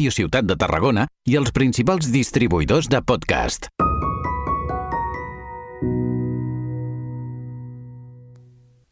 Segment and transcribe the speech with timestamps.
[0.00, 3.70] Ràdio Ciutat de Tarragona i els principals distribuïdors de podcast.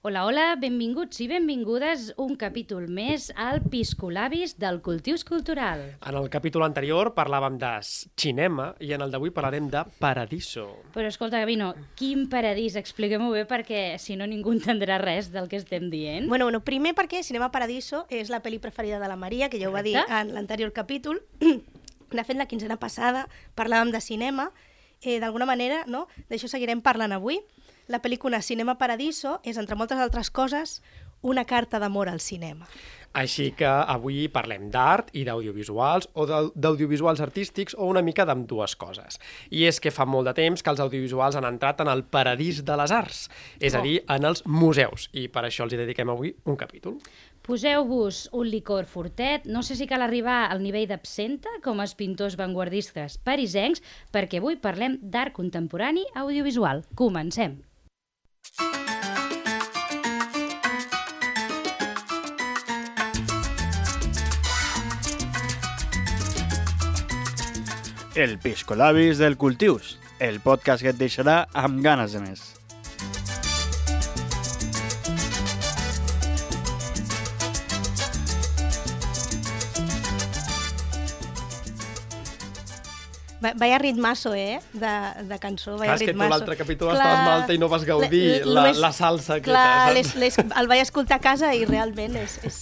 [0.03, 5.83] Hola, hola, benvinguts i benvingudes un capítol més al Piscolabis del Cultius Cultural.
[6.09, 10.65] En el capítol anterior parlàvem de cinema i en el d'avui parlarem de Paradiso.
[10.95, 12.79] Però escolta, Gavino, quin paradís?
[12.81, 16.31] Expliquem-ho bé perquè si no ningú entendrà res del que estem dient.
[16.33, 19.69] Bueno, bueno, primer perquè Cinema Paradiso és la pel·li preferida de la Maria, que ja
[19.69, 21.21] ho va dir en l'anterior capítol.
[22.11, 24.49] De fet, la quinzena passada parlàvem de cinema.
[25.05, 26.07] Eh, D'alguna manera, no?
[26.29, 27.39] d'això seguirem parlant avui.
[27.89, 30.81] La pel·lícula Cinema Paradiso és, entre moltes altres coses,
[31.23, 32.67] una carta d'amor al cinema.
[33.13, 38.77] Així que avui parlem d'art i d'audiovisuals o d'au- d'audiovisuals artístics o una mica d'ambdues
[38.79, 39.19] coses.
[39.51, 42.65] I és que fa molt de temps que els audiovisuals han entrat en el paradís
[42.65, 43.83] de les arts, és a Oh.
[43.83, 46.99] dir, en els museus, i per això els hi dediquem avui un capítol.
[47.43, 52.37] Poseu-vos un licor fortet, no sé si cal arribar al nivell d'absenta com els pintors
[52.37, 53.83] vanguardistes parisencs,
[54.13, 56.85] perquè avui parlem d'art contemporani audiovisual.
[56.95, 57.63] Comencem.
[68.21, 72.60] El Piscolabis del Cultius, el podcast que et deixarà amb ganes de més.
[83.41, 84.91] Vaya ritmazo, eh, de,
[85.25, 85.77] de cançó.
[85.79, 86.31] Vaya Clar, és que tu ritmazo.
[86.35, 89.51] l'altre capítol estaves malta i no vas gaudir la, només- la salsa aquesta.
[89.51, 89.95] Clar, saps?
[89.95, 92.59] les, les, el vaig escoltar a casa i realment és, és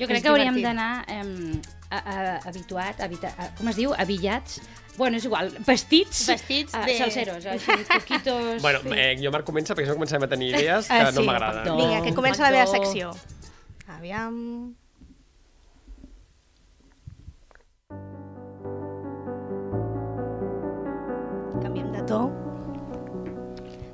[0.00, 1.60] Jo crec és que hauríem d'anar eh,
[1.92, 4.60] a, a, habituat, habita, a, com es diu, avillats,
[4.96, 8.62] bueno, és igual, vestits, Vestits de- salseros, així, poquitos...
[8.64, 11.20] Bueno, eh, jo Marc comença perquè si no comencem a tenir idees que Ah, no
[11.20, 11.26] sí.
[11.28, 11.64] m'agraden.
[11.68, 11.76] No.
[11.76, 13.12] Vinga, que comença la meva secció.
[13.86, 14.74] Aviam...
[21.62, 22.24] Canviem de to.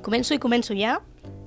[0.00, 1.02] Començo i començo ja.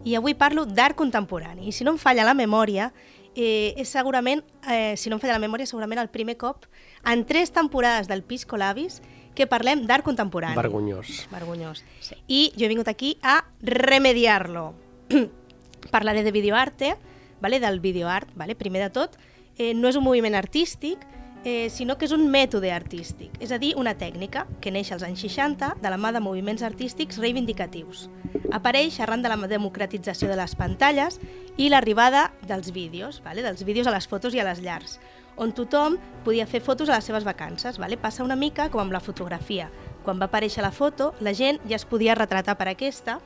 [0.05, 1.65] I avui parlo d'art contemporani.
[1.69, 2.91] I si no em falla la memòria,
[3.33, 6.67] eh, és segurament, eh, si no em falla la memòria, segurament el primer cop
[7.05, 9.01] en tres temporades del Pisco Labis
[9.33, 10.55] que parlem d'art contemporani.
[10.55, 11.27] Vergonyós.
[11.31, 11.83] Vergonyós.
[11.99, 12.15] Sí.
[12.27, 14.75] I jo he vingut aquí a remediar-lo.
[15.91, 16.97] Parlaré de videoarte,
[17.41, 17.59] vale?
[17.59, 18.55] del videoart, vale?
[18.55, 19.17] primer de tot.
[19.57, 20.99] Eh, no és un moviment artístic,
[21.43, 25.05] eh, sinó que és un mètode artístic, és a dir, una tècnica que neix als
[25.07, 28.09] anys 60 de la mà de moviments artístics reivindicatius.
[28.51, 31.19] Apareix arran de la democratització de les pantalles
[31.57, 33.41] i l'arribada dels vídeos, vale?
[33.41, 34.99] dels vídeos a les fotos i a les llars,
[35.41, 37.79] on tothom podia fer fotos a les seves vacances.
[37.79, 37.97] Vale?
[37.97, 39.71] Passa una mica com amb la fotografia.
[40.05, 43.19] Quan va aparèixer la foto, la gent ja es podia retratar per aquesta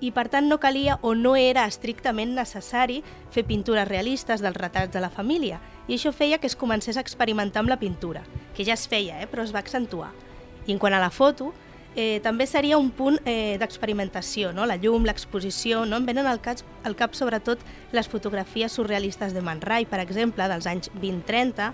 [0.00, 4.92] i per tant no calia o no era estrictament necessari fer pintures realistes dels retrats
[4.94, 8.22] de la família i això feia que es comencés a experimentar amb la pintura,
[8.54, 10.12] que ja es feia, eh, però es va accentuar.
[10.68, 11.50] I en quant a la foto,
[11.96, 14.68] eh, també seria un punt eh, d'experimentació, no?
[14.70, 15.98] la llum, l'exposició, no?
[15.98, 20.46] em venen al cap, al cap sobretot les fotografies surrealistes de Man Ray, per exemple,
[20.46, 21.72] dels anys 20-30,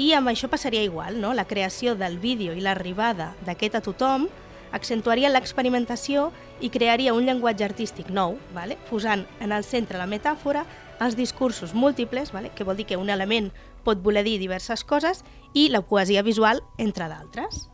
[0.00, 1.34] i amb això passaria igual, no?
[1.36, 4.30] la creació del vídeo i l'arribada d'aquest a tothom
[4.72, 6.30] accentuaria l'experimentació
[6.64, 8.78] i crearia un llenguatge artístic nou, vale?
[8.88, 10.64] posant en el centre la metàfora,
[11.02, 12.52] els discursos múltiples, vale?
[12.54, 13.50] que vol dir que un element
[13.84, 15.24] pot voler dir diverses coses,
[15.54, 17.68] i la poesia visual, entre d'altres.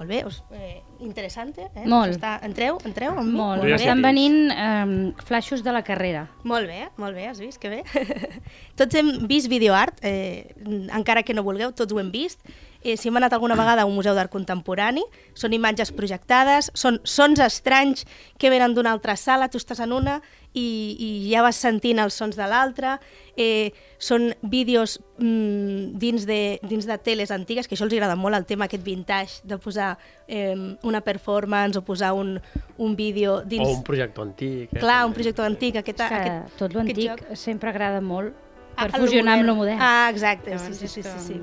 [0.00, 1.66] Molt bé, us, eh, interessant, eh?
[1.84, 2.14] Molt.
[2.14, 2.38] Us Està...
[2.46, 3.36] Entreu, entreu amb mi?
[3.36, 6.22] Molt, estan venint eh, flaixos de la carrera.
[6.48, 7.60] Molt bé, molt bé, has vist?
[7.60, 7.82] Que bé.
[8.80, 10.54] tots hem vist videoart, eh,
[10.96, 12.40] encara que no vulgueu, tots ho hem vist.
[12.80, 15.04] Eh, si hem anat alguna vegada a un museu d'art contemporani,
[15.36, 18.06] són imatges projectades, són sons estranys
[18.40, 20.22] que venen d'una altra sala, tu estàs en una
[20.54, 22.96] i, i ja vas sentint els sons de l'altra,
[23.36, 23.70] eh,
[24.02, 28.46] són vídeos mm, dins, de, dins de teles antigues, que això els agrada molt, el
[28.48, 29.92] tema aquest vintage, de posar
[30.26, 32.40] eh, una performance o posar un,
[32.78, 33.68] un vídeo dins...
[33.68, 34.72] O un projector antic.
[34.74, 34.78] Eh?
[34.82, 37.22] Clar, un projecte antic, aquest, que aquest, tot l'antic joc.
[37.38, 38.34] sempre agrada molt
[38.76, 39.46] per Ah, fusionar amb modern.
[39.46, 39.78] lo modern.
[39.82, 41.40] Ah, exacte, sí, sí, sí, sí, sí.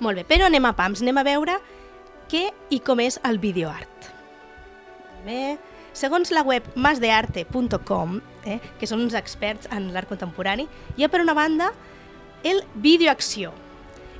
[0.00, 1.58] Molt bé, però anem a pams, anem a veure
[2.30, 4.08] què i com és el videoart.
[5.26, 5.56] Bé,
[5.94, 10.68] segons la web masdearte.com, eh, que són uns experts en l'art contemporani,
[10.98, 11.72] hi ha per una banda
[12.44, 13.54] el videoacció,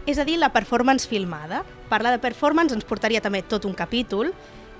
[0.07, 1.63] és a dir, la performance filmada.
[1.89, 4.33] Parlar de performance ens portaria també tot un capítol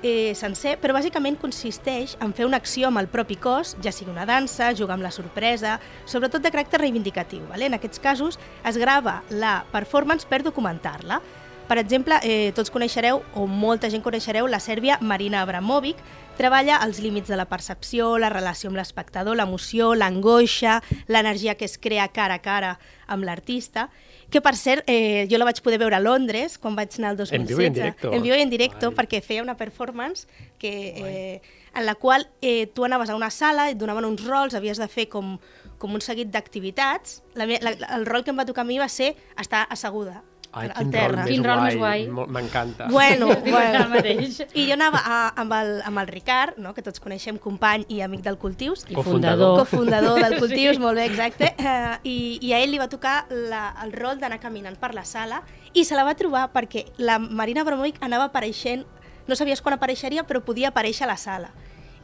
[0.05, 4.13] eh, sencer, però bàsicament consisteix en fer una acció amb el propi cos, ja sigui
[4.13, 7.47] una dansa, jugar amb la sorpresa, sobretot de caràcter reivindicatiu.
[7.49, 7.71] Vale?
[7.71, 8.39] En aquests casos
[8.69, 11.23] es grava la performance per documentar-la.
[11.65, 15.97] Per exemple, eh, tots coneixereu, o molta gent coneixereu, la sèrbia Marina Abramovic,
[16.39, 21.79] treballa els límits de la percepció, la relació amb l'espectador, l'emoció, l'angoixa, l'energia que es
[21.79, 22.75] crea cara a cara
[23.07, 23.89] amb l'artista,
[24.31, 27.21] que per cert, eh, jo la vaig poder veure a Londres quan vaig anar el
[27.21, 27.39] 2016.
[27.39, 28.13] En viu i en directo.
[28.13, 28.97] En i en directo, Guai.
[28.99, 30.27] perquè feia una performance
[30.59, 31.43] que, eh,
[31.75, 34.89] en la qual eh, tu anaves a una sala, et donaven uns rols, havies de
[34.89, 35.39] fer com,
[35.79, 37.23] com un seguit d'activitats.
[37.37, 40.23] El rol que em va tocar a mi va ser estar asseguda
[40.55, 41.09] Ai, quin terra.
[41.09, 41.67] rol més Quin rol guai.
[41.67, 41.77] més
[42.15, 42.29] guai.
[42.37, 42.87] M'encanta.
[42.91, 43.89] Bueno, bueno.
[43.91, 44.41] mateix.
[44.55, 46.73] I jo anava a, amb, el, amb el Ricard, no?
[46.75, 49.59] que tots coneixem, company i amic del Cultius, I Cofundador.
[49.65, 50.15] fundador.
[50.15, 53.75] cofundador del Cultius, molt bé, exacte, eh, i, i a ell li va tocar la,
[53.85, 55.43] el rol d'anar caminant per la sala
[55.75, 58.85] i se la va trobar perquè la Marina Abramovic anava apareixent,
[59.27, 61.51] no sabies quan apareixeria, però podia aparèixer a la sala.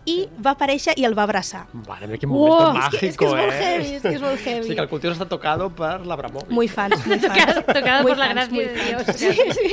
[0.06, 1.66] I va aparèixer i el va abraçar.
[1.72, 3.60] Vale, mira quin moment és mágico, que- és que és molt eh?
[3.60, 4.66] heavy, és que és molt heavy.
[4.68, 6.50] Sí, que el cultiu està tocado per l'Abramovic.
[6.50, 7.34] Muy fans, muy fans.
[7.34, 8.84] Tocada, tocada Muy por la fans, gracia muy de.
[8.84, 9.16] Dios.
[9.16, 9.70] Sí, sí.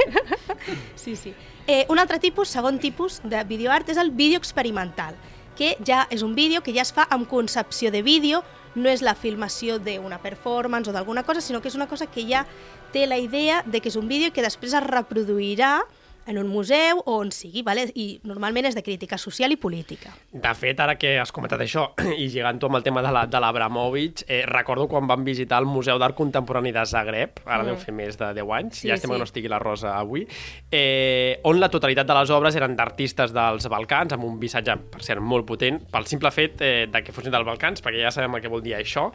[0.96, 1.34] sí, sí.
[1.68, 5.16] Eh, un altre tipus, segon tipus de videoart, és el vídeo experimental,
[5.58, 8.44] que ja és un vídeo que ja es fa amb concepció de vídeo,
[8.76, 12.28] no és la filmació d'una performance o d'alguna cosa, sinó que és una cosa que
[12.30, 12.46] ja
[12.94, 15.80] té la idea de que és un vídeo que després es reproduirà
[16.28, 17.88] en un museu o on sigui, vale?
[17.96, 20.12] i normalment és de crítica social i política.
[20.32, 21.88] De fet, ara que has comentat això,
[22.24, 23.38] i lligant-ho amb el tema de la- de
[24.28, 27.68] eh, recordo quan vam visitar el Museu d'Art Contemporani de Zagreb, ara mm.
[27.68, 29.14] deu fer més de 10 anys, Sí, ja estem sí.
[29.14, 30.28] que no estigui la Rosa avui,
[30.72, 35.04] eh, on la totalitat de les obres eren d'artistes dels Balcans, amb un missatge, per
[35.04, 38.36] cert, molt potent, pel simple fet eh, de que fossin dels Balcans, perquè ja sabem
[38.36, 39.08] el que vol dir això,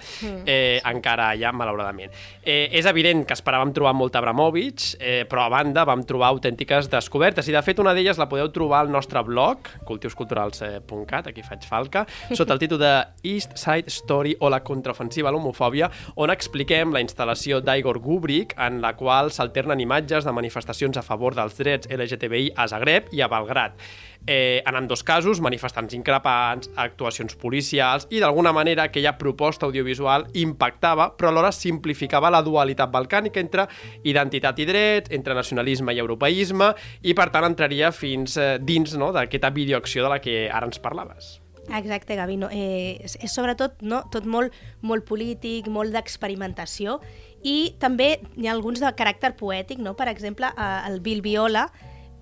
[0.46, 2.12] eh, encara ha, malauradament.
[2.42, 6.88] Eh, és evident que esperàvem trobar molt Abramovic, eh, però a banda vam trobar autèntiques
[7.02, 11.66] descobertes, i de fet una d'elles la podeu trobar al nostre blog, cultiusculturals.cat, aquí faig
[11.68, 12.04] falca,
[12.38, 12.92] sota el títol de
[13.26, 15.90] East Side Story o la contraofensiva a l'homofòbia,
[16.22, 21.36] on expliquem la instal·lació d'Igor Gubrick, en la qual s'alternen imatges de manifestacions a favor
[21.38, 23.76] dels drets LGTBI a Zagreb i a Belgrat.
[24.26, 31.08] Eh, en ambdós casos, manifestants increpants, actuacions policials i d'alguna manera aquella proposta audiovisual impactava,
[31.18, 33.66] però alhora simplificava la dualitat balcànica entre
[34.06, 36.70] identitat i drets, entre nacionalisme i europeisme,
[37.02, 40.78] i per tant entraria fins eh, dins no, d'aquesta videoacció de la que ara ens
[40.78, 41.40] parlaves.
[41.70, 42.36] Exacte, Gavi.
[42.38, 47.00] No, eh, és, és sobretot no, tot molt, molt polític, molt d'experimentació
[47.42, 49.94] i també hi ha alguns de caràcter poètic, no?
[49.98, 51.66] per exemple, eh, el Bill Viola,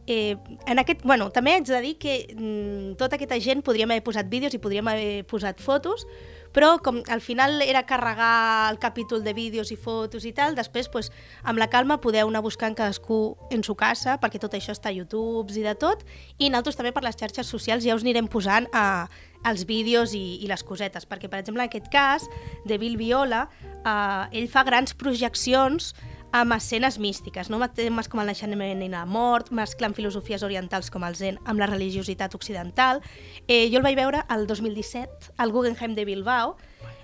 [0.07, 0.37] eh,
[0.67, 4.29] en aquest, bueno, també haig de dir que mm, tota aquesta gent podríem haver posat
[4.31, 6.07] vídeos i podríem haver posat fotos,
[6.53, 10.89] però com al final era carregar el capítol de vídeos i fotos i tal, després
[10.91, 11.13] pues,
[11.43, 14.97] amb la calma podeu anar buscant cadascú en su casa, perquè tot això està a
[14.97, 16.03] YouTube i de tot,
[16.39, 19.07] i nosaltres també per les xarxes socials ja us anirem posant a,
[19.47, 22.27] els vídeos i, i les cosetes, perquè per exemple en aquest cas
[22.67, 23.47] de Bill Viola,
[23.81, 25.95] eh, ell fa grans projeccions
[26.33, 27.59] amb escenes místiques, no?
[27.75, 31.67] temes com el naixement i la mort, mesclant filosofies orientals com el zen amb la
[31.67, 33.03] religiositat occidental.
[33.49, 36.57] Eh, jo el vaig veure el 2017 al Guggenheim de Bilbao,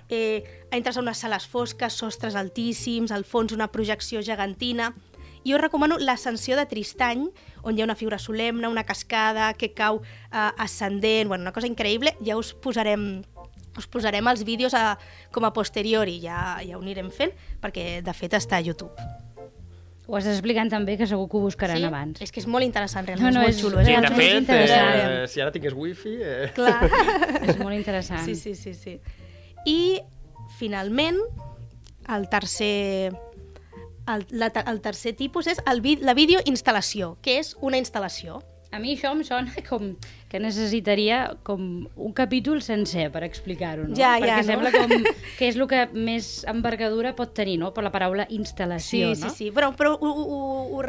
[0.09, 4.93] eh, entres a unes sales fosques, sostres altíssims, al fons una projecció gegantina,
[5.43, 7.27] i us recomano l'ascensió de Tristany,
[7.63, 11.67] on hi ha una figura solemne, una cascada que cau eh, ascendent, bueno, una cosa
[11.67, 13.23] increïble, ja us posarem
[13.77, 14.97] us posarem els vídeos a,
[15.31, 17.31] com a posteriori, ja, ja ho anirem fent,
[17.61, 18.91] perquè de fet està a YouTube.
[20.07, 21.83] Ho estàs explicant també, que segur que ho buscaran sí?
[21.83, 22.21] abans.
[22.23, 23.81] És que és molt interessant, realment, No, no, és molt és- xulo.
[23.81, 26.13] és Sí, de fet, eh, si ara tingués wifi...
[26.23, 26.51] Eh...
[26.55, 26.87] Clar.
[27.51, 28.23] És molt interessant.
[28.23, 29.01] Sí, sí, sí, sí.
[29.67, 29.99] I,
[30.57, 31.19] finalment,
[32.07, 33.11] el tercer,
[34.07, 38.39] el, la, el tercer tipus és el, vi- la videoinstal·lació, que és una instal·lació.
[38.71, 39.93] A mi això em sona com
[40.27, 43.95] que necessitaria com un capítol sencer per explicar-ho, no?
[43.95, 44.47] Ja, Perquè ja, no?
[44.49, 44.91] sembla com
[45.37, 47.71] que és el que més envergadura pot tenir, no?
[47.75, 49.29] Per la paraula instal·lació, sí, no?
[49.29, 50.35] sí, sí, però, però ho, ho,
[50.75, 50.83] ho,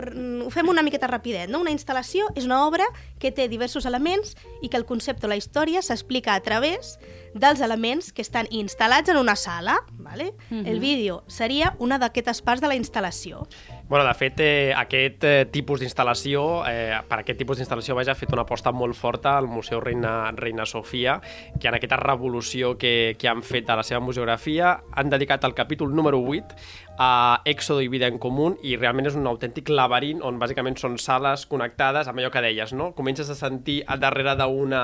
[0.49, 1.63] ho fem una miqueta rapidet, no?
[1.63, 2.89] Una instal·lació és una obra
[3.23, 6.97] que té diversos elements i que el concepte o la història s'explica a través
[7.39, 10.33] dels elements que estan instal·lats en una sala, ¿vale?
[10.51, 10.67] Mhm.
[10.67, 13.47] El vídeo seria una d'aquestes parts de la instal·lació.
[13.89, 18.21] Bueno, de fet, eh, aquest eh, tipus d'instal·lació, eh, per aquest tipus d'instal·lació, vaja, ha
[18.21, 21.15] fet una aposta molt forta al Museu Reina, Reina Sofia,
[21.59, 25.57] que en aquesta revolució que, que han fet a la seva museografia han dedicat el
[25.57, 30.19] capítol número 8 a Èxodo i vida en comú i realment és un autèntic laberint
[30.27, 32.91] on bàsicament són sales connectades amb allò que deies, no?
[32.99, 34.83] Comences a sentir al darrere d'una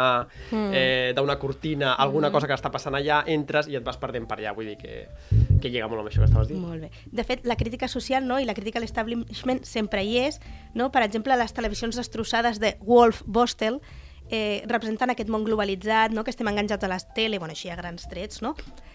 [0.54, 4.38] eh, d'una cortina alguna cosa que està passant allà, entres i et vas perdent per
[4.38, 5.08] allà, vull dir que,
[5.60, 6.62] que lliga molt amb això que estaves dient.
[6.62, 6.92] Molt bé.
[7.10, 10.40] De fet, la crítica social no, i la crítica a l'establishment sempre hi és.
[10.74, 10.90] No?
[10.90, 13.80] Per exemple, les televisions destrossades de Wolf Bostel
[14.30, 16.24] eh, representant aquest món globalitzat, no?
[16.24, 18.54] que estem enganjats a les tele, bueno, així a grans trets, no?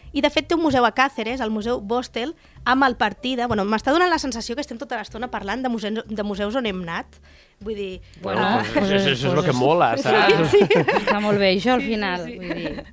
[0.09, 2.31] I de fet té un museu a Càceres, el Museu Bostel,
[2.65, 3.45] amb el Partida.
[3.45, 6.65] Bueno, m'està donant la sensació que estem tota l'estona parlant de museus, de museus on
[6.65, 7.19] hem anat.
[7.61, 7.91] Vull dir...
[8.23, 10.49] Bueno, ah, pues, això, això és el que mola, saps?
[10.55, 10.63] sí.
[10.97, 12.25] Està molt bé, això al final.
[12.25, 12.39] sí.
[12.41, 12.87] Vull dir...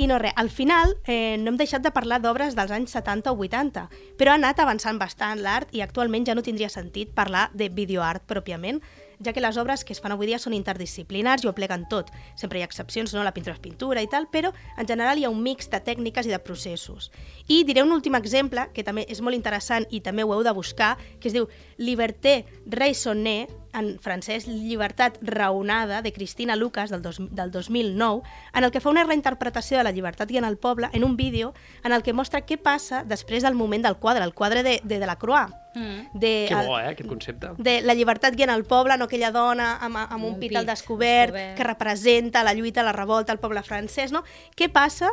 [0.00, 3.34] I no res, al final eh, no hem deixat de parlar d'obres dels anys 70
[3.34, 3.82] o 80,
[4.16, 8.24] però ha anat avançant bastant l'art i actualment ja no tindria sentit parlar de videoart
[8.24, 8.80] pròpiament,
[9.20, 12.08] ja que les obres que es fan avui dia són interdisciplinars i ho pleguen tot.
[12.32, 13.26] Sempre hi ha excepcions, no?
[13.28, 16.24] la pintura és pintura i tal, però en general hi ha un mix de tècniques
[16.24, 17.10] i de processos.
[17.48, 20.56] I diré un últim exemple, que també és molt interessant i també ho heu de
[20.56, 27.18] buscar, que es diu Liberté raisonnée, en francès Llibertat raonada, de Cristina Lucas, del, dos,
[27.20, 28.22] del 2009,
[28.54, 31.16] en el que fa una reinterpretació de la llibertat i en el poble en un
[31.16, 34.80] vídeo en el que mostra què passa després del moment del quadre, el quadre de,
[34.84, 35.48] de, de la Croix.
[35.74, 36.18] Mm.
[36.18, 37.50] De, Que el- bo, eh, aquest concepte.
[37.58, 40.64] de la llibertat guiant al poble, no aquella dona amb, amb un, un pit al
[40.64, 41.56] pit descobert, descobert.
[41.56, 44.24] que representa la lluita, la revolta al poble francès, no?
[44.56, 45.12] Què passa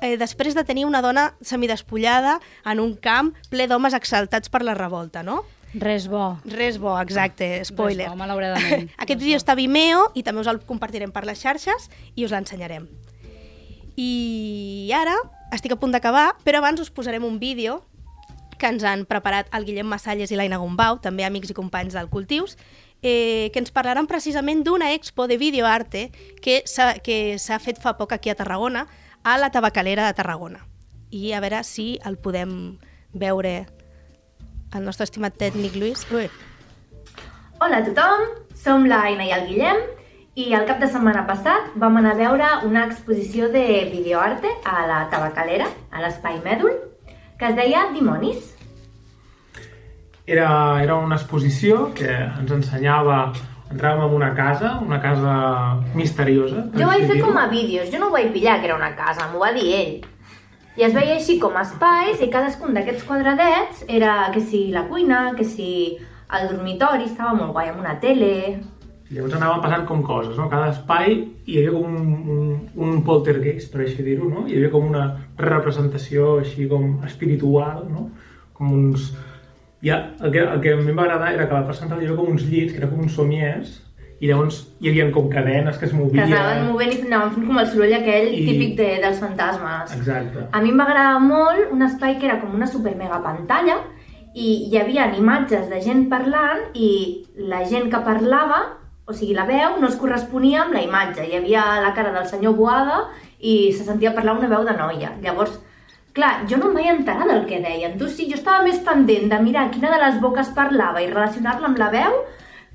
[0.00, 4.74] eh, després de tenir una dona semidespullada en un camp ple d'homes exaltats per la
[4.74, 5.42] revolta, no?
[5.74, 6.38] Res bo.
[6.48, 8.08] Res bo, exacte, spoiler.
[8.08, 8.88] Res bo, malauradament.
[9.04, 12.32] Aquest vídeo està a Vimeo i també us el compartirem per les xarxes i us
[12.32, 12.88] l'ensenyarem.
[13.98, 15.16] I ara
[15.52, 17.82] estic a punt d'acabar, però abans us posarem un vídeo
[18.58, 22.10] que ens han preparat el Guillem Massalles i l'Aina Gombau, també amics i companys del
[22.10, 22.56] Cultius,
[23.02, 26.08] eh, que ens parlaran precisament d'una expo de videoarte
[26.42, 28.88] que s'ha fet fa poc aquí a Tarragona,
[29.22, 30.66] a la Tabacalera de Tarragona.
[31.10, 32.78] I a veure si el podem
[33.14, 33.66] veure
[34.74, 36.04] el nostre estimat tècnic Lluís.
[36.12, 36.28] Ui.
[37.60, 39.80] Hola a tothom, som la Aina i el Guillem
[40.38, 44.86] i el cap de setmana passat vam anar a veure una exposició de videoarte a
[44.86, 46.76] la Tabacalera, a l'Espai Mèdul,
[47.38, 48.54] que es deia Dimonis.
[50.28, 50.48] Era,
[50.84, 53.28] era una exposició que ens ensenyava...
[53.68, 55.32] Entràvem en una casa, una casa
[55.92, 56.62] misteriosa.
[56.72, 58.94] Jo ho vaig fer com a vídeos, jo no ho vaig pillar que era una
[58.96, 59.90] casa, m'ho va dir ell.
[60.78, 65.32] I es veia així com espais i cadascun d'aquests quadradets era que si la cuina,
[65.34, 65.70] que si
[66.38, 68.28] el dormitori, estava molt guai, amb una tele...
[69.08, 70.46] Llavors anaven passant com coses, no?
[70.52, 71.16] Cada espai
[71.48, 72.54] hi havia com un, un,
[72.86, 74.44] un poltergeist, per així dir-ho, no?
[74.46, 75.02] Hi havia com una
[75.40, 78.06] representació així com espiritual, no?
[78.54, 79.10] Com uns...
[79.82, 82.06] Ja, el, que, el que a mi em va agradar era que la part central
[82.12, 83.80] com uns llits, que eren com uns somiers,
[84.20, 86.32] i llavors hi havia com cadenes que es Que movien.
[86.32, 89.94] anaven movent i anaven fent com el soroll aquell I- típic de, dels fantasmes.
[89.96, 90.48] Exacte.
[90.52, 93.76] A mi em va agradar molt un espai que era com una super mega pantalla
[94.34, 96.90] i hi havia imatges de gent parlant i
[97.36, 98.58] la gent que parlava,
[99.06, 101.24] o sigui, la veu no es corresponia amb la imatge.
[101.26, 103.06] Hi havia la cara del senyor Boada
[103.40, 105.12] i se sentia parlar una veu de noia.
[105.22, 105.54] Llavors,
[106.12, 107.96] clar, jo no em vaig enterar del que deien.
[107.98, 111.66] Tu sí, jo estava més pendent de mirar quina de les boques parlava i relacionar-la
[111.70, 112.18] amb la veu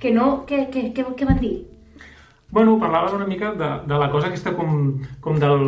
[0.04, 0.44] que no...
[0.50, 1.56] Què, què, què, què van dir?
[2.54, 5.64] Bueno, parlaven una mica de, de la cosa aquesta com, com del...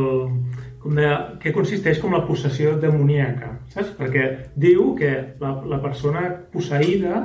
[0.84, 1.08] Com de,
[1.42, 3.96] que consisteix com la possessió demoníaca, saps?
[3.98, 7.24] Perquè diu que la, la persona posseïda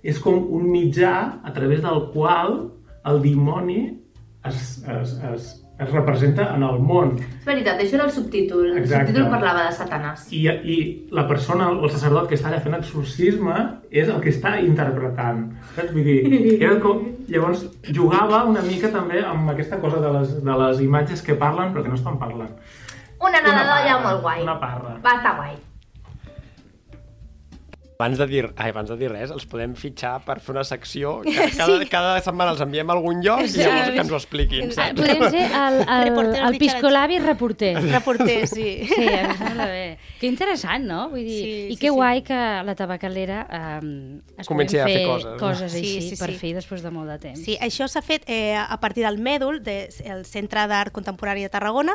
[0.00, 1.12] és com un mitjà
[1.44, 2.56] a través del qual
[3.10, 3.82] el dimoni
[4.48, 7.16] es, es, es, es representa en el món.
[7.18, 8.68] És veritat, això era el subtítol.
[8.70, 9.10] El Exacte.
[9.10, 10.28] subtítol parlava de Satanàs.
[10.30, 10.76] I, I
[11.10, 13.56] la persona, o el sacerdot que està allà fent exorcisme
[13.90, 15.48] és el que està interpretant.
[15.74, 15.90] Saps?
[15.92, 16.18] Vull dir,
[16.60, 17.02] era com...
[17.28, 21.72] Llavors jugava una mica també amb aquesta cosa de les, de les imatges que parlen
[21.72, 22.52] però que no estan parlant.
[23.24, 24.42] Una parra, molt guai.
[24.42, 24.98] una parra.
[25.04, 25.54] Va estar guai.
[27.94, 31.20] Abans de, dir, ai, abans de dir res, els podem fitxar per fer una secció
[31.24, 31.86] que cada, sí.
[31.92, 34.98] cada setmana els enviem a algun lloc i llavors que ens ho expliquin, saps?
[34.98, 36.58] Podem ser el, el, el literaris.
[36.64, 37.70] piscolabi reporter.
[37.92, 38.66] Reporter, sí.
[38.94, 39.84] Sí, em sembla bé.
[40.18, 41.04] Que interessant, no?
[41.12, 41.94] Vull dir, Sí, I sí, que sí.
[41.94, 43.38] guai que la tabacalera
[43.80, 43.88] um,
[44.42, 45.38] es Comenci a fer fer coses, no?
[45.40, 46.38] coses Sí, així sí, per sí.
[46.42, 47.40] fi després de molt de temps.
[47.46, 51.54] Sí, això s'ha fet eh, a partir del Mèdul, de, el Centre d'Art Contemporani de
[51.54, 51.94] Tarragona,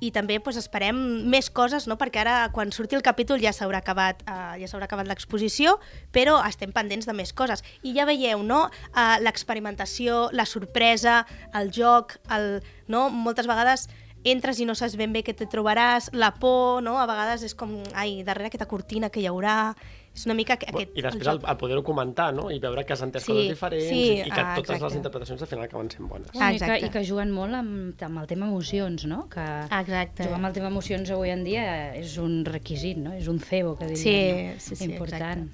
[0.00, 0.96] i també doncs, esperem
[1.30, 1.96] més coses, no?
[2.00, 5.76] perquè ara quan surti el capítol ja s'haurà acabat, eh, ja s'haurà acabat l'exposició,
[6.12, 7.62] però estem pendents de més coses.
[7.82, 8.66] I ja veieu, no?
[8.90, 13.08] Eh, l'experimentació, la sorpresa, el joc, el, no?
[13.10, 13.88] moltes vegades
[14.24, 16.98] entres i no saps ben bé què te trobaràs, la por, no?
[17.00, 19.72] a vegades és com, ai, darrere aquesta cortina que hi haurà,
[20.14, 20.90] és una mica que- aquest...
[20.98, 21.48] I després el, joc.
[21.48, 22.48] el poder-ho comentar, no?
[22.50, 24.84] I veure que has entès Sí, coses diferents sí, i, i que ah, totes exacte.
[24.84, 26.28] les interpretacions al final acaben sent bones.
[26.34, 26.86] I, que, Exacte.
[26.86, 29.28] I que juguen molt amb, amb el tema emocions, no?
[29.30, 30.24] Que Exacte.
[30.26, 33.12] jugar amb el tema emocions avui en dia és un requisit, no?
[33.14, 34.58] És un cebo, que Sí, diríem.
[34.58, 35.46] sí, sí, Important.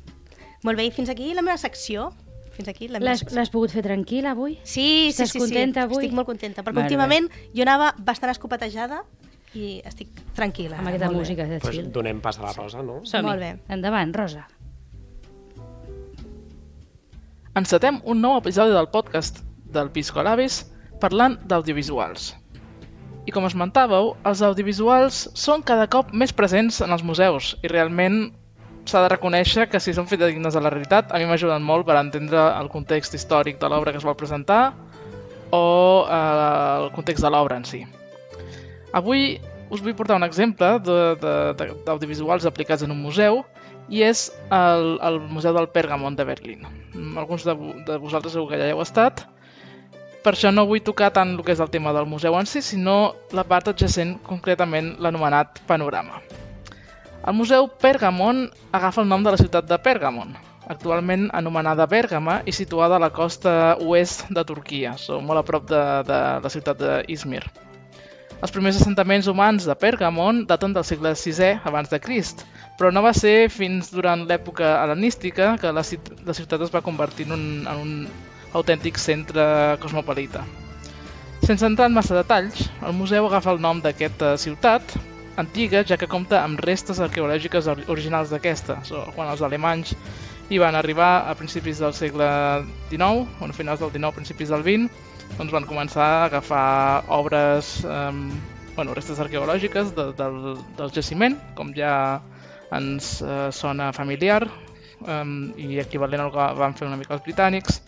[0.64, 2.08] Molt bé, i fins aquí la meva secció.
[2.56, 3.36] Fins aquí la meva L'has secció.
[3.36, 4.54] l'has pogut fer tranquil·la avui?
[4.64, 5.84] Sí, sí, Estàs sí, contenta sí.
[5.90, 6.04] avui?
[6.06, 9.02] Estic molt contenta, perquè Vale, últimament jo anava bastant escopetejada
[9.56, 10.78] i estic tranquil·la.
[10.82, 11.90] Amb aquesta música de Pues chill.
[11.92, 13.00] donem pas a la Rosa, no?
[13.04, 13.26] Som-hi.
[13.26, 13.50] Molt bé.
[13.72, 14.46] Endavant, Rosa.
[17.56, 19.40] Encetem un nou episodi del podcast
[19.72, 20.66] del Piscolabis
[21.00, 22.34] parlant d'audiovisuals.
[23.26, 28.28] I com esmentàveu, els audiovisuals són cada cop més presents en els museus i realment
[28.86, 31.96] s'ha de reconèixer que si són fidedignes a la realitat, a mi m'ajuden molt per
[31.98, 34.74] entendre el context històric de l'obra que es vol presentar
[35.50, 35.64] o
[36.06, 37.82] eh, el context de l'obra en si.
[38.96, 39.36] Avui
[39.70, 43.42] us vull portar un exemple d'audiovisuals aplicats en un museu
[43.92, 46.66] i és el, el Museu del Pergamon de Berlín.
[47.18, 47.54] Alguns de,
[47.86, 49.26] de vosaltres segur que ja heu estat
[50.26, 52.58] per això no vull tocar tant el que és el tema del museu en si,
[52.58, 56.18] sinó la part adjacent, concretament l'anomenat panorama.
[57.22, 60.34] El museu Pergamon agafa el nom de la ciutat de Pergamon,
[60.66, 65.84] actualment anomenada Bèrgama i situada a la costa oest de Turquia, molt a prop de,
[66.10, 67.44] de la ciutat d'Izmir.
[68.44, 72.44] Els primers assentaments humans de Pergamon daten del segle VI abans de Crist,
[72.76, 75.84] però no va ser fins durant l'època hel·lenística que la,
[76.26, 77.94] la ciutat es va convertir en un, en un
[78.52, 79.46] autèntic centre
[79.80, 80.44] cosmopolita.
[81.46, 84.96] Sense entrar en massa detalls, el museu agafa el nom d'aquesta ciutat,
[85.40, 88.82] antiga, ja que compta amb restes arqueològiques originals d'aquesta,
[89.16, 89.96] quan els alemanys
[90.52, 92.28] hi van arribar a principis del segle
[92.90, 97.78] XIX, o a finals del XIX, principis del XX, doncs van començar a agafar obres,
[97.84, 98.12] eh,
[98.76, 100.38] bueno, restes arqueològiques de, del,
[100.78, 102.20] del jaciment, com ja
[102.76, 104.46] ens eh, sona familiar,
[105.02, 105.24] eh,
[105.60, 107.82] i equivalent al que van fer una mica els britànics.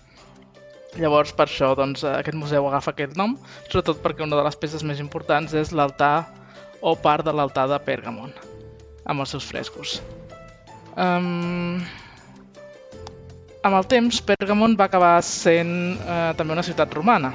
[0.99, 3.37] Llavors, per això, doncs, aquest museu agafa aquest nom,
[3.69, 6.27] sobretot perquè una de les peces més importants és l'altar
[6.81, 8.33] o part de l'altar de Pergamon,
[9.05, 9.99] amb els seus frescos.
[10.97, 11.81] Um...
[13.69, 17.35] Amb el temps, Pergamon va acabar sent eh, també una ciutat romana,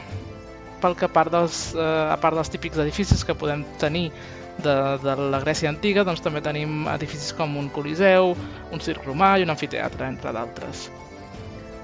[0.81, 4.07] pel que part dels, eh, a part dels típics edificis que podem tenir
[4.65, 4.73] de,
[5.03, 8.33] de la Grècia antiga, doncs també tenim edificis com un coliseu,
[8.73, 10.87] un circ romà i un amfiteatre, entre d'altres.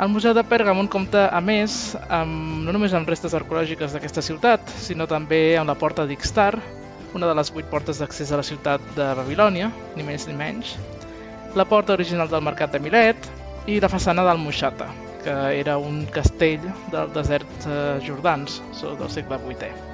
[0.01, 4.65] El Museu de Pèrgamon compta, a més, amb, no només amb restes arqueològiques d'aquesta ciutat,
[4.81, 6.55] sinó també amb la porta d'Ixtar,
[7.13, 10.73] una de les vuit portes d'accés a la ciutat de Babilònia, ni més ni menys,
[11.53, 13.35] la porta original del Mercat de Milet
[13.67, 14.87] i la façana del Muixata,
[15.23, 16.63] que era un castell
[16.93, 19.89] del desert eh, Jordans, del segle VIII.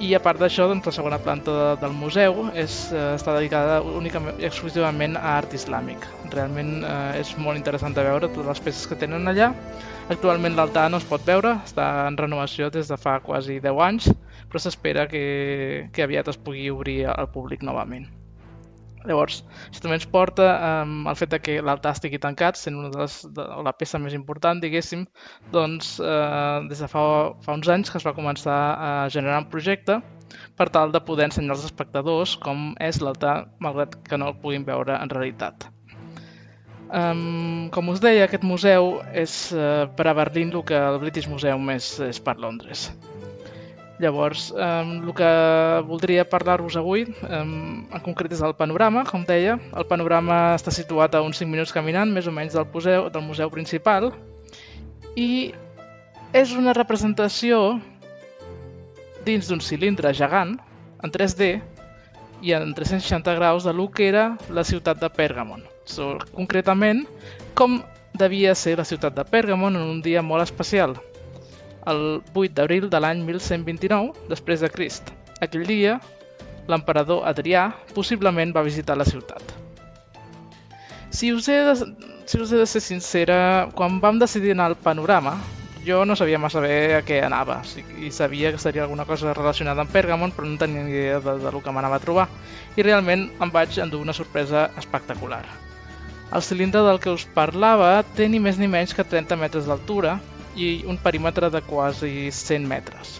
[0.00, 3.80] I a part d'això, doncs, la segona planta de, del museu és, eh, està dedicada
[3.84, 6.06] únicament i exclusivament a art islàmic.
[6.32, 9.50] Realment eh, és molt interessant de veure totes les peces que tenen allà.
[10.10, 14.08] Actualment l'altar no es pot veure, està en renovació des de fa quasi 10 anys,
[14.48, 18.08] però s'espera que, que aviat es pugui obrir al públic novament.
[19.08, 20.46] Llavors, això també ens porta
[20.84, 24.00] um, al fet de que l'altar estigui tancat, sent una de les, de, la peça
[24.02, 25.06] més important, diguéssim,
[25.54, 27.02] doncs eh, des de fa,
[27.40, 30.00] fa uns anys que es va començar a generar un projecte
[30.58, 34.68] per tal de poder ensenyar als espectadors com és l'altar, malgrat que no el puguin
[34.68, 35.70] veure en realitat.
[36.90, 41.30] Um, com us deia, aquest museu és uh, per a Berlín el que el British
[41.30, 42.90] Museum és, és per Londres.
[44.00, 45.30] Llavors, el que
[45.84, 49.58] voldria parlar-vos avui en concret és el panorama, com deia.
[49.76, 53.26] El panorama està situat a uns 5 minuts caminant, més o menys del museu, del
[53.26, 54.08] museu principal,
[55.20, 55.52] i
[56.32, 57.80] és una representació
[59.26, 60.56] dins d'un cilindre gegant,
[61.04, 61.50] en 3D,
[62.40, 65.60] i en 360 graus de lo que era la ciutat de Pèrgamon.
[65.84, 67.04] So, concretament,
[67.52, 67.82] com
[68.16, 70.96] devia ser la ciutat de Pèrgamon en un dia molt especial,
[71.86, 75.12] el 8 d'abril de l'any 1129 després de Crist.
[75.40, 75.98] Aquell dia,
[76.68, 79.42] l'emperador Adrià possiblement va visitar la ciutat.
[81.10, 81.74] Si us, he de,
[82.26, 85.38] si us he de ser sincera, quan vam decidir anar al panorama,
[85.84, 87.62] jo no sabia massa bé a què anava
[87.98, 91.38] i sabia que seria alguna cosa relacionada amb Pergamon, però no tenia ni idea de,
[91.40, 92.28] de lo que m'anava a trobar.
[92.76, 95.42] I realment em vaig endur una sorpresa espectacular.
[96.30, 100.20] El cilindre del que us parlava té ni més ni menys que 30 metres d'altura
[100.56, 103.18] i un perímetre de quasi 100 metres.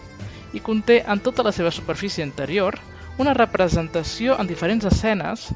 [0.52, 2.78] I conté en tota la seva superfície interior
[3.18, 5.50] una representació en diferents escenes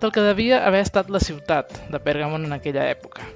[0.00, 3.26] del que devia haver estat la ciutat de Pergamon en aquella època.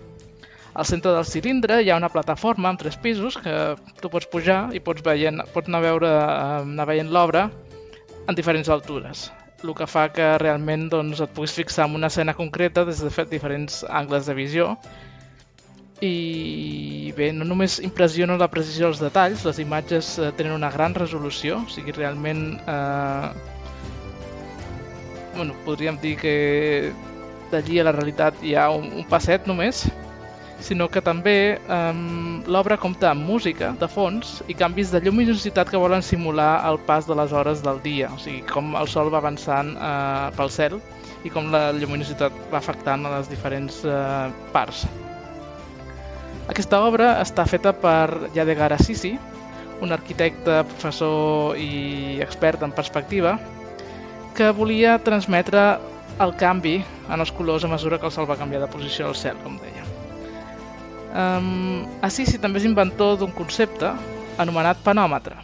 [0.75, 3.55] Al centre del cilindre hi ha una plataforma amb tres pisos que
[4.01, 7.49] tu pots pujar i pots, veient, pots anar, veure, eh, anar veient l'obra
[8.27, 9.29] en diferents altures
[9.65, 13.25] el que fa que realment doncs, et puguis fixar en una escena concreta des de
[13.31, 14.67] diferents angles de visió
[16.03, 20.95] i bé, no només impressiona la precisió dels detalls, les imatges eh, tenen una gran
[20.95, 23.29] resolució, o sigui, realment eh,
[25.37, 26.35] bueno, podríem dir que
[27.53, 29.85] d'allí a la realitat hi ha un, un passet només,
[30.65, 31.95] sinó que també eh,
[32.51, 37.07] l'obra compta amb música de fons i canvis de lluminositat que volen simular el pas
[37.07, 40.79] de les hores del dia, o sigui, com el sol va avançant eh, pel cel
[41.25, 44.85] i com la lluminositat va afectant a les diferents eh, parts
[46.49, 49.15] aquesta obra està feta per Yadegar Assisi,
[49.85, 53.39] un arquitecte, professor i expert en perspectiva,
[54.37, 55.65] que volia transmetre
[56.21, 59.17] el canvi en els colors a mesura que el sol va canviar de posició al
[59.19, 59.87] cel, com deia.
[61.15, 63.93] Um, Assisi també és inventor d'un concepte
[64.43, 65.37] anomenat panòmetre.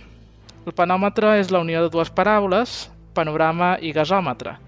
[0.66, 4.58] El panòmetre és la unió de dues paraules, panorama i gasòmetre.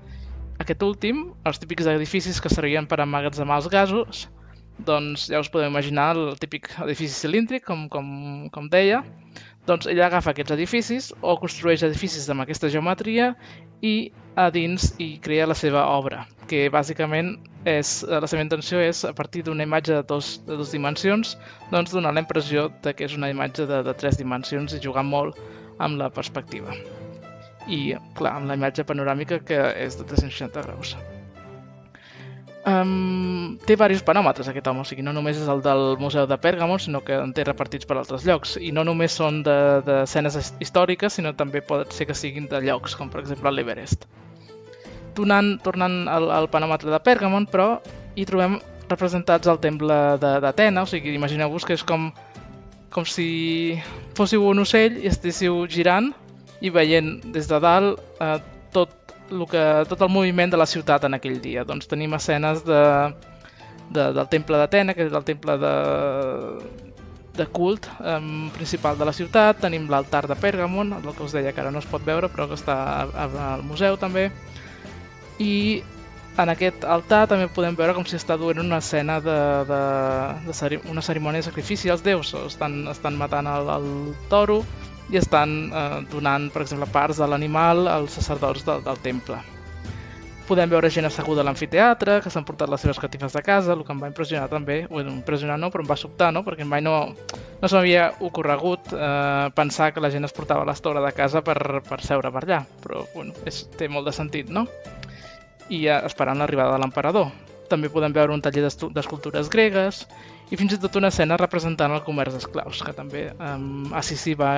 [0.62, 4.28] Aquest últim, els típics edificis que servien per emmagatzemar els gasos,
[4.86, 8.06] doncs ja us podeu imaginar el típic edifici cilíndric, com, com,
[8.54, 9.02] com deia,
[9.66, 13.32] doncs ella agafa aquests edificis o construeix edificis amb aquesta geometria
[13.82, 17.34] i a dins hi crea la seva obra, que bàsicament
[17.68, 21.36] és, la seva intenció és, a partir d'una imatge de dos, de dos dimensions,
[21.70, 25.06] doncs donar la impressió de que és una imatge de, de tres dimensions i jugar
[25.06, 25.38] molt
[25.78, 26.74] amb la perspectiva.
[27.70, 30.96] I, clar, amb la imatge panoràmica que és de 360 graus.
[32.62, 36.36] Um, té diversos panòmetres aquest home, o sigui, no només és el del Museu de
[36.38, 38.54] Pèrgamo, sinó que en té repartits per altres llocs.
[38.62, 42.62] I no només són d'escenes de, de històriques, sinó també pot ser que siguin de
[42.62, 44.06] llocs, com per exemple l'Everest.
[45.18, 47.80] Tornant, tornant al, al panòmetre de Pèrgamon, però
[48.14, 48.60] hi trobem
[48.92, 52.10] representats al temple d'Atena, o sigui, imagineu-vos que és com,
[52.94, 53.74] com si
[54.14, 56.12] fóssiu un ocell i estéssiu girant
[56.62, 58.36] i veient des de dalt eh,
[58.72, 59.01] tot
[59.32, 61.66] el que, tot el moviment de la ciutat en aquell dia.
[61.68, 62.82] Doncs tenim escenes de,
[63.90, 65.74] de, del temple d'Atena, que és el temple de,
[67.36, 71.52] de cult um, principal de la ciutat, tenim l'altar de Pergamon, el que us deia
[71.52, 72.76] que ara no es pot veure però que està
[73.08, 74.28] al museu també,
[75.40, 75.82] i
[76.40, 79.80] en aquest altar també podem veure com si està duent una escena de, de,
[80.46, 83.90] de ceri una cerimònia de sacrifici als déus, estan, estan matant el, el
[84.32, 84.62] toro,
[85.12, 89.38] i estan eh, donant, per exemple, parts de l'animal als sacerdots del, del temple.
[90.48, 93.84] Podem veure gent asseguda a l'amfiteatre, que s'han portat les seves catifes de casa, el
[93.86, 96.42] que em va impressionar també, bueno, impressionar no, però em va sobtar, no?
[96.44, 96.96] perquè mai no,
[97.60, 102.02] no s'havia ocorregut eh, pensar que la gent es portava l'estora de casa per, per
[102.02, 104.66] seure per allà, però bueno, és, té molt de sentit, no?
[105.68, 107.30] I eh, esperant l'arribada de l'emperador.
[107.72, 110.02] També podem veure un taller d'escultures gregues
[110.52, 114.52] i fins i tot una escena representant el comerç d'esclaus, que també um, Assisi va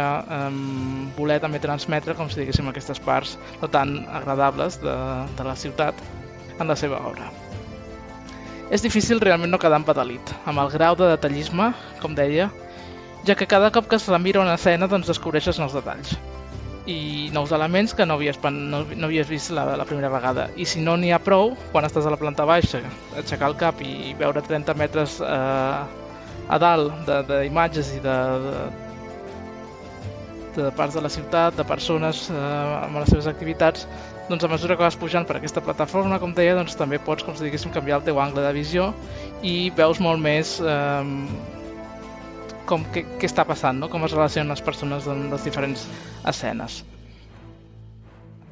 [0.48, 4.96] um, voler també transmetre, com si diguéssim, aquestes parts no tan agradables de,
[5.38, 6.02] de la ciutat
[6.58, 7.30] en la seva obra.
[8.74, 11.70] És difícil realment no quedar empadalit, amb el grau de detallisme,
[12.02, 12.50] com deia,
[13.24, 16.16] ja que cada cop que es remira una escena doncs descobreixes nous detalls
[16.86, 20.48] i nous elements que no havies, no, no havies vist la, la primera vegada.
[20.56, 22.82] I si no n'hi ha prou, quan estàs a la planta baixa,
[23.16, 25.84] aixecar el cap i veure 30 metres eh,
[26.44, 28.56] a dalt d'imatges i de, de,
[30.58, 32.36] de parts de la ciutat, de persones eh,
[32.82, 33.88] amb les seves activitats,
[34.28, 37.36] doncs a mesura que vas pujant per aquesta plataforma, com deia, doncs també pots, com
[37.36, 38.92] si diguéssim, canviar el teu angle de visió
[39.44, 41.02] i veus molt més eh,
[42.68, 43.90] com què, què està passant, no?
[43.92, 45.86] com es relacionen les persones en les diferents
[46.30, 46.82] escenes.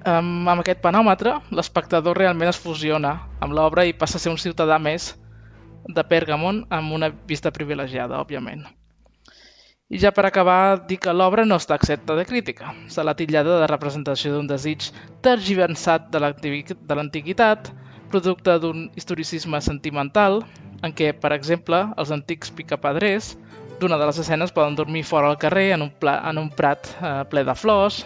[0.03, 4.40] Um, amb aquest panòmetre, l'espectador realment es fusiona amb l'obra i passa a ser un
[4.42, 5.12] ciutadà més
[5.87, 8.64] de Pergamon amb una vista privilegiada, òbviament.
[9.92, 12.72] I ja per acabar, dir que l'obra no està accepta de crítica.
[12.88, 14.88] Se l'ha titllada de representació d'un desig
[15.22, 17.68] tergiversat de l'antiguitat,
[18.09, 20.40] producte d'un historicisme sentimental,
[20.83, 23.35] en què, per exemple, els antics picapadrers
[23.83, 26.87] D'una de les escenes poden dormir fora al carrer en un, pla, en un prat
[27.03, 28.05] eh, ple de flors.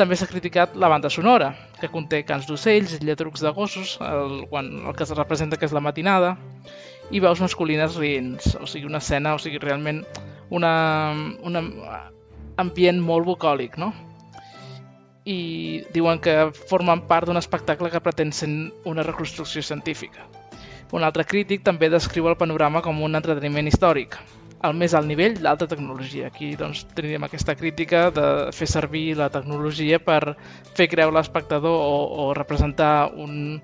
[0.00, 4.70] També s'ha criticat la banda sonora, que conté cants d'ocells lletrucs de gossos, el, quan
[4.88, 6.30] el que es representa que és la matinada,
[7.12, 10.00] i veus masculines rients, o sigui, una escena, o sigui, realment
[10.48, 10.72] una,
[11.44, 11.60] un
[12.56, 13.90] ambient molt bucòlic, no?
[15.28, 15.38] I
[15.92, 16.38] diuen que
[16.70, 18.48] formen part d'un espectacle que pretén ser
[18.88, 20.24] una reconstrucció científica.
[20.96, 24.16] Un altre crític també descriu el panorama com un entreteniment històric,
[24.64, 26.30] al més alt nivell l'alta tecnologia.
[26.30, 30.36] Aquí doncs, tenim aquesta crítica de fer servir la tecnologia per
[30.76, 33.60] fer creure l'espectador o, o representar un,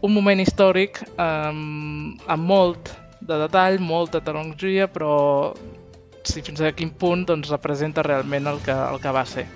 [0.00, 5.52] un moment històric um, amb molt de detall, molta tecnologia, però
[6.24, 9.46] si fins a quin punt doncs, representa realment el que, el que va ser.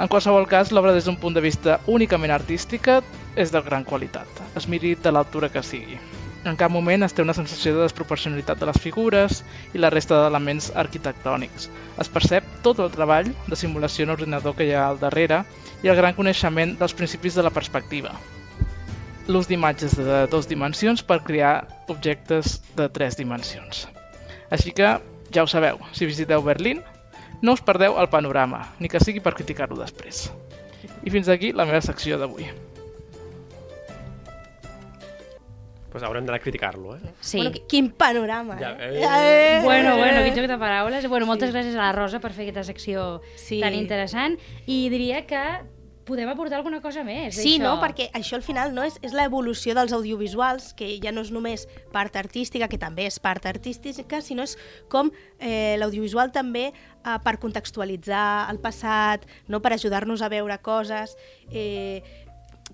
[0.00, 3.02] En qualsevol cas, l'obra des d'un punt de vista únicament artística
[3.36, 6.00] és de gran qualitat, es miri de l'altura que sigui.
[6.42, 9.42] En cap moment es té una sensació de desproporcionalitat de les figures
[9.76, 11.68] i la resta d'elements arquitectònics.
[12.02, 15.44] Es percep tot el treball de simulació en ordinador que hi ha al darrere
[15.86, 18.10] i el gran coneixement dels principis de la perspectiva.
[19.30, 21.54] L'ús d'imatges de dues dimensions per crear
[21.94, 23.86] objectes de tres dimensions.
[24.50, 24.96] Així que,
[25.30, 26.82] ja ho sabeu, si visiteu Berlín,
[27.40, 30.26] no us perdeu el panorama, ni que sigui per criticar-lo després.
[31.06, 32.50] I fins aquí la meva secció d'avui.
[35.92, 37.00] Pues haurem d'anar a criticar-lo, eh?
[37.20, 37.36] Sí.
[37.38, 38.98] Bueno, qui- quin panorama, Ja, eh?
[39.02, 39.58] eh.
[39.58, 40.24] Eh, Bueno, bueno, eh.
[40.32, 41.06] quin joc de paraules.
[41.08, 43.60] Bueno, moltes gràcies a la Rosa per fer aquesta secció Sí.
[43.60, 44.38] tan interessant.
[44.66, 45.38] I diria que
[46.04, 47.36] podem aportar alguna cosa més.
[47.36, 47.62] Sí, d'això.
[47.62, 47.80] no?
[47.80, 51.68] Perquè això al final no és, és l'evolució dels audiovisuals, que ja no és només
[51.92, 54.56] part artística, que també és part artística, sinó és
[54.88, 61.16] com eh, l'audiovisual també eh, per contextualitzar el passat, no per ajudar-nos a veure coses...
[61.52, 62.02] Eh,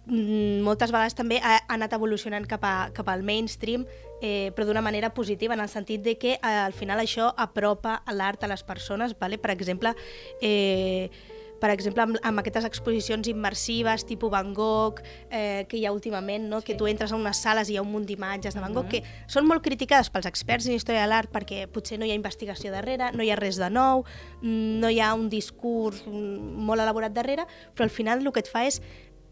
[0.08, 3.84] moltes vegades també ha, anat evolucionant cap, a, cap al mainstream,
[4.22, 8.02] eh, però d'una manera positiva, en el sentit de que eh, al final això apropa
[8.12, 9.16] l'art a les persones.
[9.18, 9.38] Vale?
[9.38, 9.94] Per exemple,
[10.40, 11.10] eh,
[11.58, 16.46] per exemple, amb, amb aquestes exposicions immersives, tipus Van Gogh, eh, que hi ha últimament,
[16.48, 16.60] no?
[16.62, 18.88] que tu entres a unes sales i hi ha un munt d'imatges de Van Gogh,
[18.92, 22.18] que són molt criticades pels experts en història de l'art perquè potser no hi ha
[22.18, 24.04] investigació darrere, no hi ha res de nou,
[24.40, 28.46] mm, no hi ha un discurs mm, molt elaborat darrere, però al final el que
[28.46, 28.80] et fa és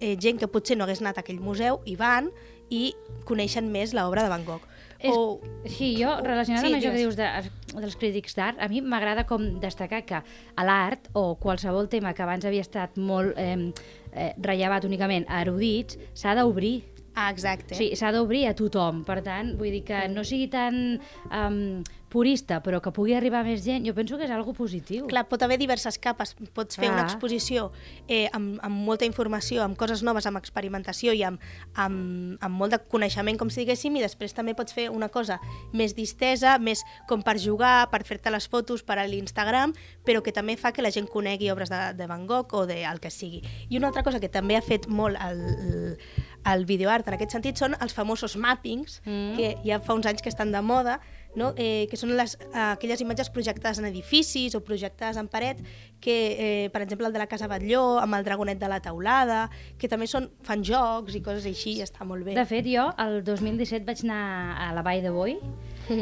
[0.00, 2.30] eh, gent que potser no hagués anat a aquell museu i van
[2.70, 2.94] i
[3.26, 4.64] coneixen més l'obra de Van Gogh.
[4.98, 7.28] És, O, sí, jo, relacionat sí, amb això que dius de,
[7.76, 12.24] dels crítics d'art, a mi m'agrada com destacar que a l'art, o qualsevol tema que
[12.24, 13.72] abans havia estat molt eh,
[14.12, 16.78] eh, rellevat únicament a erudits, s'ha d'obrir.
[17.14, 17.74] ah, exacte.
[17.76, 19.04] Sí, s'ha d'obrir a tothom.
[19.04, 20.98] Per tant, vull dir que no sigui tan
[21.30, 21.82] um,
[22.16, 25.04] purista, però que pugui arribar més gent, jo penso que és algo positiu.
[25.10, 26.32] Clar, pot haver diverses capes.
[26.56, 27.10] Pots fer una Ah.
[27.10, 27.66] exposició
[28.08, 31.42] eh, amb, amb molta informació, amb coses noves, amb experimentació i amb,
[31.74, 35.36] amb, amb molt de coneixement, com si diguéssim, i després també pots fer una cosa
[35.76, 39.74] més distesa, més com per jugar, per fer-te les fotos per a l'Instagram,
[40.06, 42.80] però que també fa que la gent conegui obres de, de Van Gogh o de
[42.86, 43.42] el que sigui.
[43.68, 45.98] I una altra cosa que també ha fet molt el, el,
[46.54, 49.36] el videoart en aquest sentit són els famosos mappings, Mm.
[49.36, 51.00] que ja fa uns anys que estan de moda,
[51.36, 51.52] no?
[51.56, 55.60] eh, que són les, eh, aquelles imatges projectades en edificis o projectades en paret,
[56.00, 59.46] que, eh, per exemple, el de la Casa Batlló, amb el dragonet de la taulada,
[59.78, 62.34] que també són, fan jocs i coses així, i està molt bé.
[62.36, 64.22] De fet, jo el 2017 vaig anar
[64.66, 65.36] a la Vall de Boi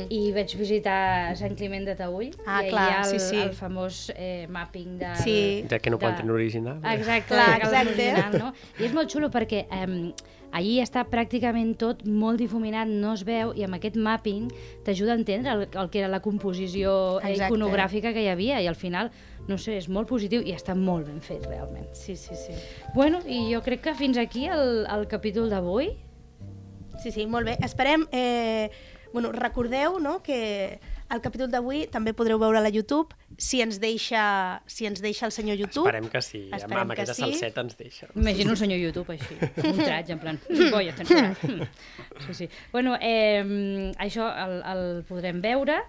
[0.08, 3.40] i vaig visitar Sant Climent de Taüll Ah, i clar, hi ha el, sí, sí.
[3.42, 5.10] el famós eh, mapping de...
[5.20, 5.36] Sí.
[5.68, 6.80] Ja que no poden tenir original.
[6.94, 7.92] Exacte, Clar, exacte.
[7.92, 8.54] original, no?
[8.80, 9.86] I és molt xulo perquè eh,
[10.54, 14.48] allí està pràcticament tot molt difuminat, no es veu, i amb aquest mapping
[14.86, 17.50] t'ajuda a entendre el, el que era la composició Exacte.
[17.50, 19.10] iconogràfica que hi havia, i al final,
[19.48, 21.90] no sé, és molt positiu i està molt ben fet, realment.
[21.98, 22.56] Sí, sí, sí.
[22.94, 25.92] Bueno, i jo crec que fins aquí el, el capítol d'avui.
[27.02, 27.58] Sí, sí, molt bé.
[27.66, 28.06] Esperem...
[28.12, 28.70] Eh,
[29.14, 30.80] bueno, recordeu no, que
[31.12, 35.26] el capítol d'avui també podreu veure a la YouTube si ens deixa, si ens deixa
[35.26, 35.84] el senyor YouTube.
[35.86, 36.44] Esperem que sí.
[36.50, 37.22] amb, Esperem amb que aquesta sí.
[37.26, 38.08] salseta ens deixa.
[38.14, 40.40] M'imagino el senyor YouTube així, amb un traig, en plan,
[40.72, 41.44] coi, censurat.
[42.26, 42.48] Sí, sí.
[42.72, 45.80] Bueno, eh, això el, el podrem veure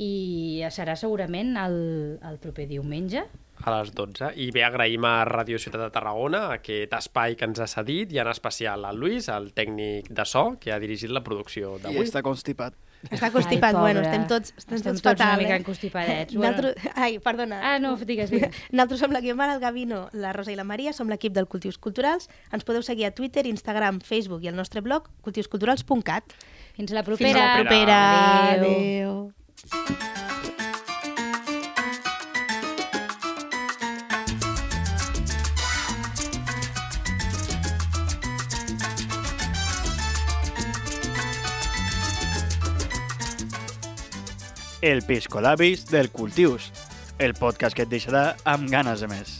[0.00, 1.74] i serà segurament el,
[2.24, 3.24] el proper diumenge.
[3.60, 4.30] a les 12.
[4.40, 8.20] I bé, agraïm a Ràdio Ciutat de Tarragona aquest espai que ens ha cedit i
[8.22, 12.06] en especial al Lluís, el tècnic de so, que ha dirigit la producció I d'avui.
[12.06, 12.72] està constipat.
[13.08, 15.60] Està constipat, Ai, bueno, estem tots, estem Estem tots tots fatal, una mica eh?
[15.62, 16.34] encostipadets.
[16.36, 16.88] Nosaltres...
[16.94, 17.60] Ai, perdona.
[17.64, 18.52] Ah, no, digues, digues.
[18.74, 21.80] Nosaltres som l'equip Mare, el Gavino, la Rosa i la Maria, som l'equip del Cultius
[21.80, 22.28] Culturals.
[22.52, 26.36] Ens podeu seguir a Twitter, Instagram, Facebook i el nostre blog, cultiusculturals.cat.
[26.76, 27.46] Fins la Fins propera.
[27.46, 28.02] la propera.
[28.58, 29.32] Adéu.
[29.72, 30.29] Adéu.
[44.82, 46.72] El Piscolabis del Cultius,
[47.18, 49.39] el podcast que et deixarà amb ganes de més.